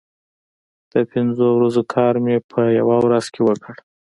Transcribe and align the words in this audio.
د 0.91 0.93
پنځو 1.11 1.47
ورځو 1.53 1.81
کار 1.93 2.13
مې 2.23 2.37
په 2.51 2.61
یوه 2.79 2.97
ورځ 3.05 3.25
وکړ. 3.47 3.75